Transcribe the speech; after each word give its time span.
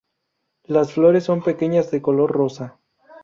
Las 0.63 0.93
flores 0.93 1.25
son 1.25 1.43
pequeñas 1.43 1.91
de 1.91 2.01
color 2.01 2.31
rosa. 2.31 2.79